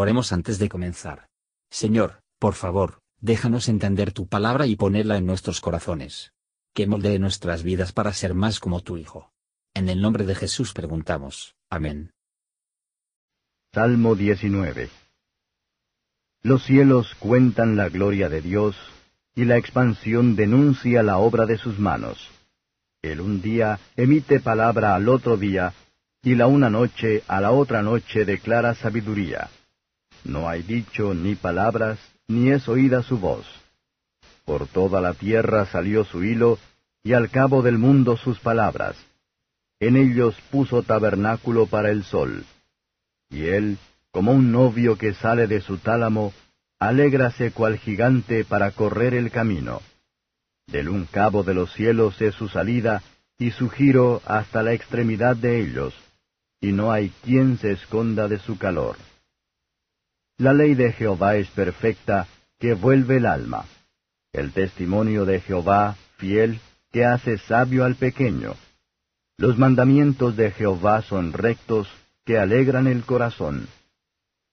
[0.00, 1.28] Oremos antes de comenzar.
[1.68, 6.32] Señor, por favor, déjanos entender tu palabra y ponerla en nuestros corazones.
[6.72, 9.30] Que moldee nuestras vidas para ser más como tu Hijo.
[9.74, 11.54] En el nombre de Jesús preguntamos.
[11.68, 12.14] Amén.
[13.74, 14.88] Salmo 19
[16.44, 18.76] Los cielos cuentan la gloria de Dios,
[19.34, 22.30] y la expansión denuncia la obra de sus manos.
[23.02, 25.74] El un día emite palabra al otro día,
[26.22, 29.50] y la una noche a la otra noche declara sabiduría.
[30.24, 33.46] No hay dicho ni palabras, ni es oída su voz.
[34.44, 36.58] Por toda la tierra salió su hilo,
[37.02, 38.96] y al cabo del mundo sus palabras.
[39.78, 42.44] En ellos puso tabernáculo para el sol.
[43.30, 43.78] Y él,
[44.10, 46.34] como un novio que sale de su tálamo,
[46.78, 49.80] alégrase cual gigante para correr el camino.
[50.66, 53.02] Del un cabo de los cielos es su salida,
[53.38, 55.94] y su giro hasta la extremidad de ellos,
[56.60, 58.96] y no hay quien se esconda de su calor.
[60.40, 62.26] La ley de Jehová es perfecta,
[62.58, 63.66] que vuelve el alma.
[64.32, 68.54] El testimonio de Jehová, fiel, que hace sabio al pequeño.
[69.36, 71.88] Los mandamientos de Jehová son rectos,
[72.24, 73.68] que alegran el corazón.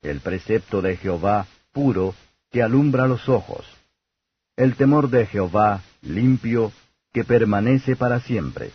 [0.02, 2.16] El precepto de Jehová, puro,
[2.52, 3.66] que alumbra los ojos.
[4.58, 6.74] El temor de Jehová, limpio,
[7.14, 8.72] que permanece para siempre.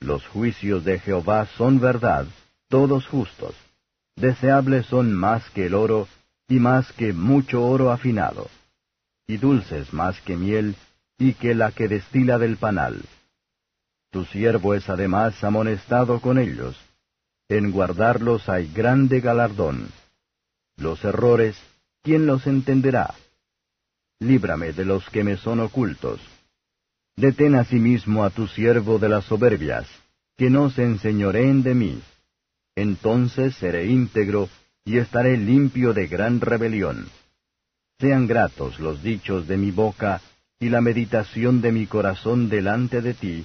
[0.00, 2.26] Los juicios de Jehová son verdad,
[2.68, 3.54] todos justos.
[4.16, 6.08] Deseables son más que el oro,
[6.48, 8.48] y más que mucho oro afinado.
[9.26, 10.76] Y dulces más que miel,
[11.18, 13.02] y que la que destila del panal.
[14.10, 16.76] Tu siervo es además amonestado con ellos.
[17.48, 19.88] En guardarlos hay grande galardón.
[20.76, 21.56] Los errores,
[22.02, 23.14] ¿quién los entenderá?
[24.20, 26.20] Líbrame de los que me son ocultos.
[27.16, 29.88] Detén asimismo a tu siervo de las soberbias,
[30.36, 32.02] que no se enseñoreen de mí.
[32.74, 34.48] Entonces seré íntegro
[34.86, 37.06] y estaré limpio de gran rebelión.
[38.00, 40.22] Sean gratos los dichos de mi boca
[40.58, 43.44] y la meditación de mi corazón delante de ti,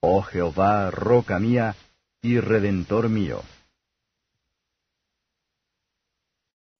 [0.00, 1.76] oh Jehová, roca mía
[2.22, 3.42] y redentor mío.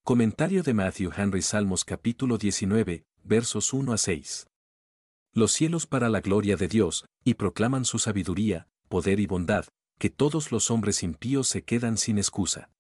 [0.03, 4.49] Comentario de Matthew Henry Salmos capítulo 19, versos 1 a 6
[5.39, 9.67] los cielos para la gloria de Dios, y proclaman su sabiduría, poder y bondad,
[9.99, 12.71] que todos los hombres impíos se quedan sin excusa.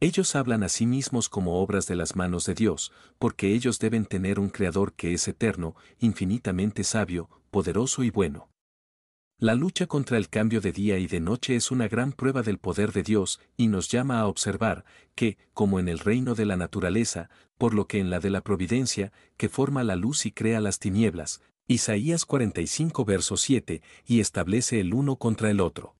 [0.00, 4.06] Ellos hablan a sí mismos como obras de las manos de Dios, porque ellos deben
[4.06, 8.48] tener un Creador que es eterno, infinitamente sabio, poderoso y bueno.
[9.40, 12.58] La lucha contra el cambio de día y de noche es una gran prueba del
[12.58, 14.84] poder de Dios y nos llama a observar
[15.16, 18.42] que, como en el reino de la naturaleza, por lo que en la de la
[18.42, 24.78] providencia, que forma la luz y crea las tinieblas, Isaías 45 verso 7, y establece
[24.78, 25.97] el uno contra el otro.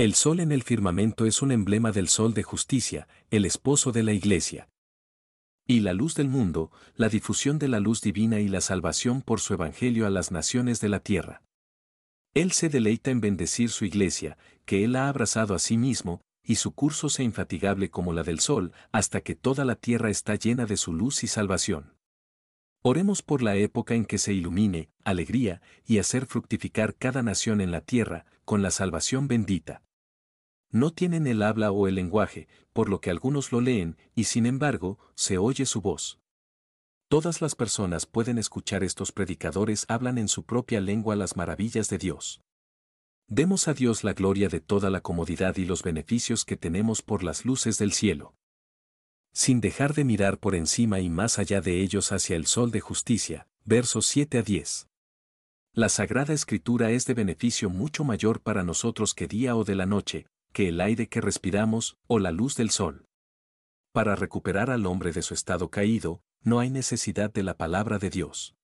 [0.00, 4.02] El sol en el firmamento es un emblema del sol de justicia, el esposo de
[4.02, 4.70] la iglesia.
[5.66, 9.40] Y la luz del mundo, la difusión de la luz divina y la salvación por
[9.40, 11.42] su evangelio a las naciones de la tierra.
[12.32, 16.54] Él se deleita en bendecir su iglesia, que él ha abrazado a sí mismo, y
[16.54, 20.64] su curso sea infatigable como la del sol, hasta que toda la tierra está llena
[20.64, 21.92] de su luz y salvación.
[22.80, 27.70] Oremos por la época en que se ilumine, alegría, y hacer fructificar cada nación en
[27.70, 29.82] la tierra, con la salvación bendita.
[30.70, 34.46] No tienen el habla o el lenguaje, por lo que algunos lo leen, y sin
[34.46, 36.20] embargo, se oye su voz.
[37.08, 41.98] Todas las personas pueden escuchar estos predicadores hablan en su propia lengua las maravillas de
[41.98, 42.40] Dios.
[43.26, 47.24] Demos a Dios la gloria de toda la comodidad y los beneficios que tenemos por
[47.24, 48.34] las luces del cielo
[49.32, 52.80] sin dejar de mirar por encima y más allá de ellos hacia el sol de
[52.80, 54.88] justicia, versos 7 a 10.
[55.72, 59.86] La Sagrada Escritura es de beneficio mucho mayor para nosotros que día o de la
[59.86, 63.06] noche, que el aire que respiramos o la luz del sol.
[63.92, 68.10] Para recuperar al hombre de su estado caído, no hay necesidad de la palabra de
[68.10, 68.54] Dios.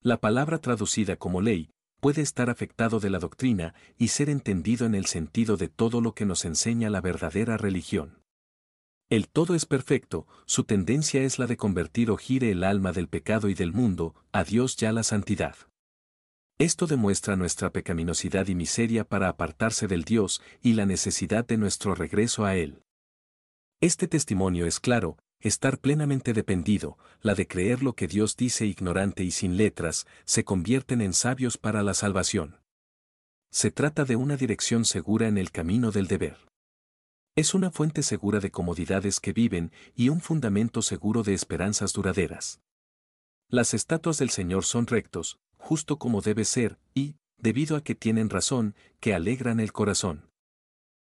[0.00, 1.70] La palabra traducida como ley,
[2.00, 6.14] puede estar afectado de la doctrina y ser entendido en el sentido de todo lo
[6.14, 8.22] que nos enseña la verdadera religión.
[9.10, 13.08] El todo es perfecto, su tendencia es la de convertir o gire el alma del
[13.08, 15.56] pecado y del mundo, a Dios ya la santidad.
[16.58, 21.94] Esto demuestra nuestra pecaminosidad y miseria para apartarse del Dios y la necesidad de nuestro
[21.94, 22.82] regreso a Él.
[23.80, 29.22] Este testimonio es claro, estar plenamente dependido, la de creer lo que Dios dice ignorante
[29.22, 32.56] y sin letras, se convierten en sabios para la salvación.
[33.52, 36.38] Se trata de una dirección segura en el camino del deber.
[37.36, 42.60] Es una fuente segura de comodidades que viven y un fundamento seguro de esperanzas duraderas.
[43.48, 45.38] Las estatuas del Señor son rectos,
[45.68, 50.30] justo como debe ser, y, debido a que tienen razón, que alegran el corazón.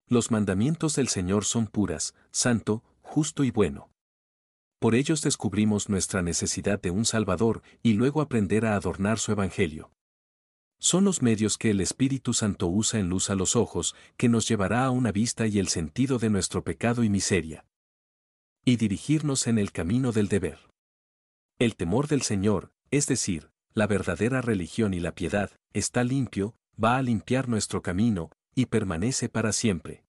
[0.06, 3.90] Los mandamientos del Señor son puras, santo, justo y bueno.
[4.78, 9.94] Por ellos descubrimos nuestra necesidad de un Salvador y luego aprender a adornar su Evangelio.
[10.78, 14.46] Son los medios que el Espíritu Santo usa en luz a los ojos, que nos
[14.46, 17.66] llevará a una vista y el sentido de nuestro pecado y miseria.
[18.66, 20.60] Y dirigirnos en el camino del deber.
[21.60, 26.98] El temor del Señor, es decir, la verdadera religión y la piedad, está limpio, va
[26.98, 30.04] a limpiar nuestro camino, y permanece para siempre.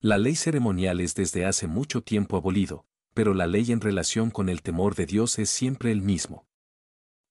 [0.00, 4.48] La ley ceremonial es desde hace mucho tiempo abolido, pero la ley en relación con
[4.48, 6.46] el temor de Dios es siempre el mismo.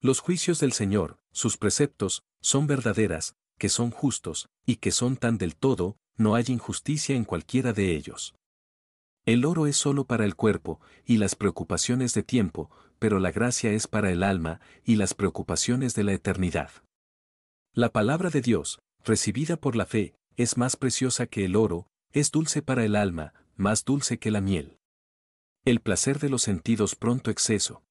[0.01, 5.37] Los juicios del Señor, sus preceptos, son verdaderas, que son justos, y que son tan
[5.37, 8.35] del todo, no hay injusticia en cualquiera de ellos.
[9.25, 13.71] El oro es solo para el cuerpo, y las preocupaciones de tiempo, pero la gracia
[13.71, 16.71] es para el alma, y las preocupaciones de la eternidad.
[17.73, 22.31] La palabra de Dios, recibida por la fe, es más preciosa que el oro, es
[22.31, 24.77] dulce para el alma, más dulce que la miel.
[25.65, 27.83] El placer de los sentidos pronto exceso,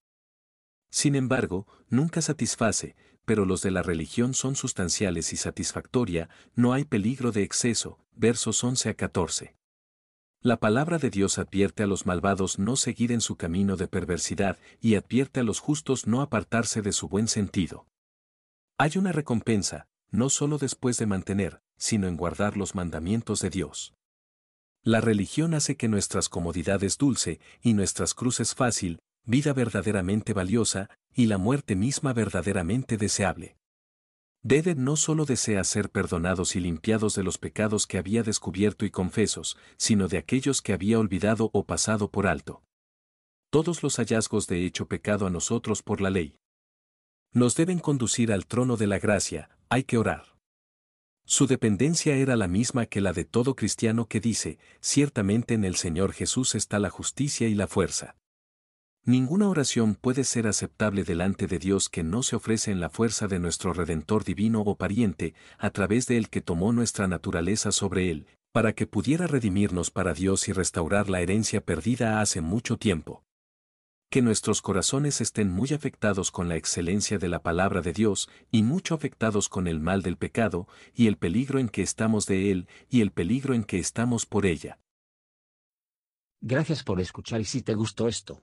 [0.90, 6.84] sin embargo, nunca satisface, pero los de la religión son sustanciales y satisfactoria, no hay
[6.84, 7.98] peligro de exceso.
[8.14, 9.56] Versos 11 a 14.
[10.42, 14.58] La palabra de Dios advierte a los malvados no seguir en su camino de perversidad
[14.80, 17.86] y advierte a los justos no apartarse de su buen sentido.
[18.78, 23.94] Hay una recompensa, no solo después de mantener, sino en guardar los mandamientos de Dios.
[24.82, 31.26] La religión hace que nuestras comodidades dulce y nuestras cruces fácil, vida verdaderamente valiosa, y
[31.26, 33.56] la muerte misma verdaderamente deseable.
[34.48, 38.92] Dede no solo desea ser perdonados y limpiados de los pecados que había descubierto y
[38.92, 42.62] confesos, sino de aquellos que había olvidado o pasado por alto.
[43.50, 46.36] Todos los hallazgos de hecho pecado a nosotros por la ley.
[47.32, 50.36] Nos deben conducir al trono de la gracia, hay que orar.
[51.24, 55.74] Su dependencia era la misma que la de todo cristiano que dice, ciertamente en el
[55.74, 58.14] Señor Jesús está la justicia y la fuerza.
[59.08, 63.28] Ninguna oración puede ser aceptable delante de Dios que no se ofrece en la fuerza
[63.28, 68.10] de nuestro Redentor divino o pariente, a través de él que tomó nuestra naturaleza sobre
[68.10, 73.22] él, para que pudiera redimirnos para Dios y restaurar la herencia perdida hace mucho tiempo.
[74.10, 78.64] Que nuestros corazones estén muy afectados con la excelencia de la palabra de Dios y
[78.64, 82.66] mucho afectados con el mal del pecado y el peligro en que estamos de él
[82.88, 84.80] y el peligro en que estamos por ella.
[86.40, 88.42] Gracias por escuchar y si te gustó esto